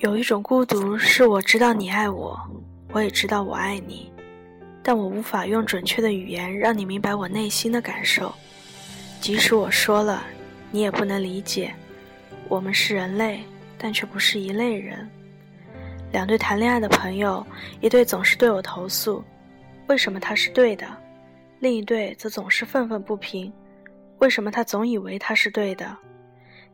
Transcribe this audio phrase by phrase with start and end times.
[0.00, 2.40] 有一种孤独，是我知道你爱我，
[2.90, 4.10] 我也知道我爱你，
[4.82, 8.34] 但我无法用准确的语言让你明白我内心的感受。
[9.20, 10.22] 即使我说了，
[10.70, 11.70] 你也不能理解。
[12.48, 13.42] 我们是人类，
[13.76, 15.06] 但却不是一类人。
[16.12, 17.46] 两对谈恋爱的朋友，
[17.82, 19.22] 一对总是对我投诉，
[19.88, 20.86] 为什么他是对的；
[21.58, 23.52] 另一对则总是愤愤不平，
[24.16, 25.94] 为什么他总以为他是对的。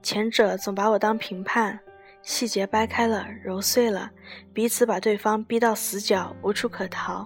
[0.00, 1.76] 前者总把我当评判。
[2.26, 4.10] 细节掰开了，揉碎了，
[4.52, 7.24] 彼此把对方逼到死角，无处可逃。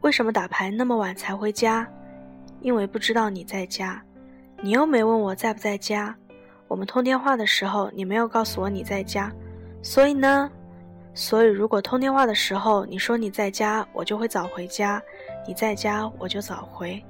[0.00, 1.88] 为什么打牌那么晚才回家？
[2.60, 4.02] 因为不知道你在家。
[4.60, 6.12] 你又没问我在不在家。
[6.66, 9.32] 我们通电话的时候，你没有告诉我你在家。
[9.80, 10.50] 所以呢？
[11.14, 15.00] 所以如果通电话的时候你说你在家，我就会早回家；
[15.46, 17.00] 你在家，我就早回。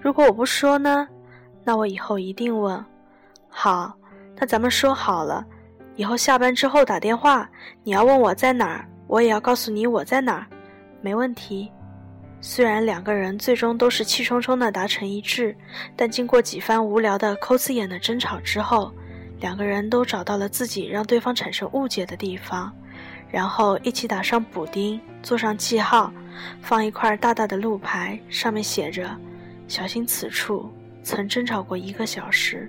[0.00, 1.08] 如果我不说呢？
[1.64, 2.82] 那我以后一定问。
[3.48, 3.92] 好，
[4.36, 5.44] 那咱们说好了。
[5.96, 7.48] 以后下班之后打电话，
[7.84, 10.46] 你要问我在哪儿，我也要告诉你我在哪儿，
[11.00, 11.70] 没问题。
[12.40, 15.54] 虽然两个人最终都是气冲冲的达成一致，
[15.94, 18.92] 但经过几番无聊的抠字眼的争吵之后，
[19.38, 22.72] 两个人都找到了自己让对方产生误解的地方，
[23.30, 26.12] 然后一起打上补丁，做上记号，
[26.60, 29.08] 放一块大大的路牌，上面写着
[29.68, 30.68] ：“小心此处
[31.04, 32.68] 曾争吵过一个小时。”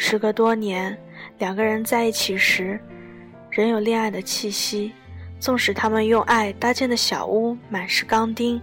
[0.00, 0.96] 时隔多年。
[1.38, 2.78] 两个人在一起时，
[3.50, 4.92] 仍有恋爱的气息。
[5.40, 8.60] 纵使他们用爱搭建的小屋满是钢钉，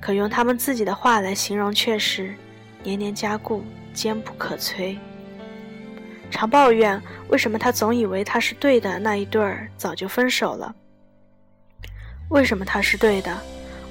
[0.00, 2.34] 可用他们自己的话来形容，却是
[2.82, 4.96] 年年加固，坚不可摧。
[6.30, 10.74] 常抱怨为什么他总以为他是对的那一对儿早就分手了？
[12.28, 13.38] 为什么他是对的？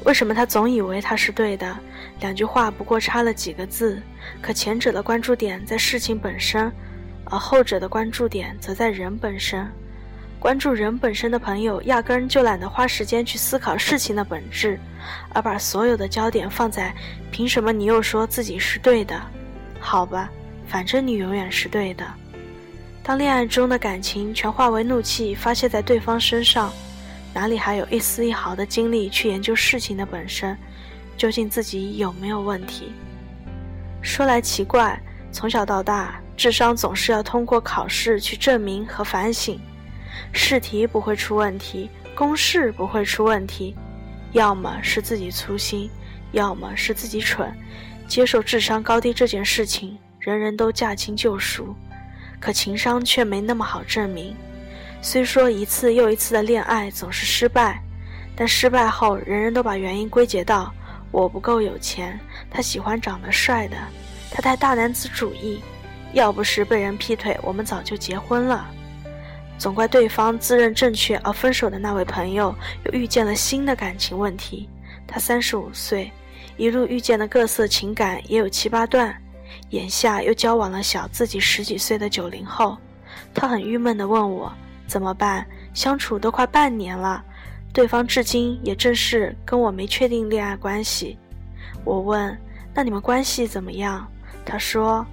[0.03, 1.77] 为什么他总以为他是对的？
[2.21, 4.01] 两句话不过差了几个字，
[4.41, 6.71] 可前者的关注点在事情本身。
[7.29, 9.69] 而后者的关注点则在人本身，
[10.39, 14.79] 关注人本身的朋友压根就懒得花时间去思考事情的本质，
[15.33, 16.95] 而把所有的焦点放在
[17.29, 19.21] “凭什么你又说自己是对的？”
[19.77, 20.29] 好吧，
[20.69, 22.05] 反正你永远是对的。
[23.03, 26.71] 当恋爱中的感情全化为怒气发泄在对方身上，
[27.33, 30.57] 哪里还有一丝一毫的精力去研究事情的本身，
[31.15, 32.91] 究竟自己有没有问题？
[34.01, 34.99] 说来奇怪，
[35.31, 36.19] 从小到大。
[36.35, 39.59] 智商总是要通过考试去证明和反省，
[40.31, 43.75] 试题不会出问题，公式不会出问题，
[44.33, 45.89] 要么是自己粗心，
[46.31, 47.51] 要么是自己蠢。
[48.07, 51.75] 接受智商高低这件事情，人人都驾轻就熟，
[52.39, 54.35] 可情商却没那么好证明。
[55.01, 57.81] 虽说一次又一次的恋爱总是失败，
[58.35, 60.73] 但失败后人人都把原因归结到
[61.11, 62.19] 我不够有钱，
[62.49, 63.77] 他喜欢长得帅的，
[64.31, 65.61] 他太大男子主义。
[66.13, 68.65] 要不是被人劈腿，我们早就结婚了。
[69.57, 74.69] 总怪对方自认正确而分手的那位朋友，又遇见了新的感情问题。
[75.05, 76.11] 他三十五岁，
[76.55, 79.15] 一路遇见的各色情感也有七八段，
[79.71, 82.77] 眼下又交往了小自己十几岁的九零后。
[83.33, 84.51] 他很郁闷地问我
[84.87, 85.45] 怎么办？
[85.73, 87.23] 相处都快半年了，
[87.73, 91.17] 对方至今也正式跟我没确定恋爱关系。
[91.83, 92.35] 我问：
[92.73, 94.07] 那你们关系怎么样？
[94.45, 95.05] 他说。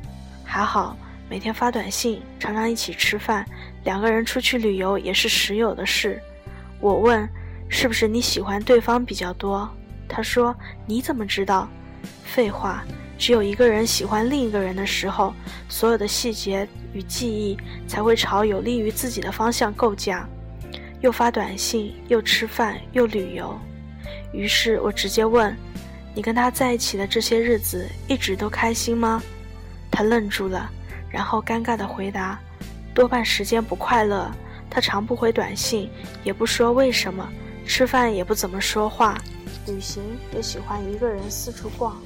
[0.47, 0.97] 还好，
[1.29, 3.45] 每天发短信，常常一起吃饭，
[3.83, 6.23] 两个人出去旅游也是时有的事。
[6.81, 7.29] 我问，
[7.69, 9.69] 是不是你喜欢对方比较多？
[10.07, 10.55] 他说，
[10.87, 11.69] 你怎么知道？
[12.23, 12.85] 废话，
[13.19, 15.33] 只有一个人喜欢另一个人的时候，
[15.69, 20.29] 所有的细节与记忆才会朝有利于自己的方向构架。
[21.01, 23.55] 又发短信，又吃饭，又旅游。
[24.33, 25.55] 于是我直接问，
[26.15, 29.23] 你跟他在一起的这些日子，一直都开心吗？
[29.91, 30.71] 他愣住了，
[31.11, 32.39] 然后尴尬地回答
[32.95, 34.31] ：“多半时间不快乐。
[34.71, 35.89] 他常不回短信，
[36.25, 37.29] 也不说为什么。
[37.67, 39.17] 吃饭也不怎么说话，
[39.67, 40.03] 旅行
[40.35, 41.97] 也喜欢一个人四处逛。”